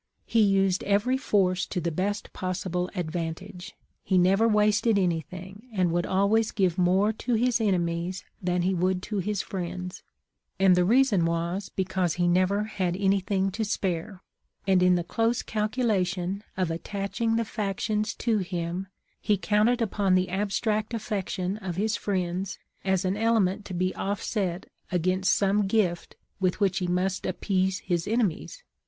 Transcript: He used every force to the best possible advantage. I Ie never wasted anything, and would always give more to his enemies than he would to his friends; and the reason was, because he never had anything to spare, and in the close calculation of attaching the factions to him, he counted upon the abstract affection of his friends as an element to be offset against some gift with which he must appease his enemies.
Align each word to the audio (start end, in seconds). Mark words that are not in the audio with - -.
He 0.25 0.39
used 0.41 0.83
every 0.85 1.15
force 1.15 1.67
to 1.67 1.79
the 1.79 1.91
best 1.91 2.33
possible 2.33 2.89
advantage. 2.95 3.75
I 4.09 4.15
Ie 4.15 4.17
never 4.17 4.47
wasted 4.47 4.97
anything, 4.97 5.69
and 5.71 5.91
would 5.91 6.07
always 6.07 6.49
give 6.49 6.75
more 6.75 7.13
to 7.13 7.35
his 7.35 7.61
enemies 7.61 8.23
than 8.41 8.63
he 8.63 8.73
would 8.73 9.03
to 9.03 9.19
his 9.19 9.43
friends; 9.43 10.01
and 10.59 10.75
the 10.75 10.85
reason 10.85 11.23
was, 11.23 11.69
because 11.69 12.15
he 12.15 12.27
never 12.27 12.63
had 12.63 12.97
anything 12.97 13.51
to 13.51 13.63
spare, 13.63 14.23
and 14.65 14.81
in 14.81 14.95
the 14.95 15.03
close 15.03 15.43
calculation 15.43 16.41
of 16.57 16.71
attaching 16.71 17.35
the 17.35 17.45
factions 17.45 18.15
to 18.15 18.39
him, 18.39 18.87
he 19.19 19.37
counted 19.37 19.83
upon 19.83 20.15
the 20.15 20.29
abstract 20.29 20.95
affection 20.95 21.57
of 21.57 21.75
his 21.75 21.95
friends 21.95 22.57
as 22.83 23.05
an 23.05 23.15
element 23.15 23.65
to 23.65 23.75
be 23.75 23.93
offset 23.95 24.65
against 24.91 25.31
some 25.35 25.67
gift 25.67 26.15
with 26.39 26.59
which 26.59 26.79
he 26.79 26.87
must 26.87 27.23
appease 27.23 27.77
his 27.81 28.07
enemies. 28.07 28.63